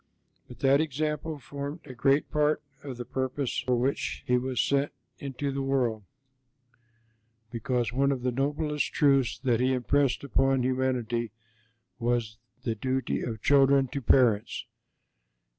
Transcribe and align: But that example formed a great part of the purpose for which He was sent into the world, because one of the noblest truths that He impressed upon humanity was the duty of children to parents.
But 0.47 0.61
that 0.61 0.81
example 0.81 1.37
formed 1.37 1.81
a 1.85 1.93
great 1.93 2.31
part 2.31 2.63
of 2.81 2.97
the 2.97 3.05
purpose 3.05 3.59
for 3.59 3.75
which 3.75 4.23
He 4.25 4.35
was 4.35 4.59
sent 4.59 4.91
into 5.19 5.51
the 5.51 5.61
world, 5.61 6.01
because 7.51 7.93
one 7.93 8.11
of 8.11 8.23
the 8.23 8.31
noblest 8.31 8.91
truths 8.93 9.37
that 9.43 9.59
He 9.59 9.73
impressed 9.73 10.23
upon 10.23 10.63
humanity 10.63 11.29
was 11.99 12.39
the 12.63 12.73
duty 12.73 13.21
of 13.21 13.43
children 13.43 13.89
to 13.89 14.01
parents. 14.01 14.65